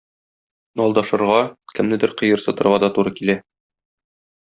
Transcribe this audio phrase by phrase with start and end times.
[0.85, 1.43] Алдашырга,
[1.75, 3.41] кемнедер кыерсытырга да туры килә.